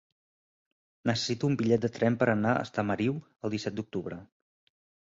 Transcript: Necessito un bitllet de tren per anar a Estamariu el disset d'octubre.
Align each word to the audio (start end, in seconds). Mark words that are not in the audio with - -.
Necessito 1.09 1.51
un 1.51 1.59
bitllet 1.59 1.85
de 1.85 1.91
tren 1.99 2.17
per 2.25 2.31
anar 2.35 2.57
a 2.57 2.67
Estamariu 2.71 3.17
el 3.23 3.57
disset 3.57 3.79
d'octubre. 3.79 4.21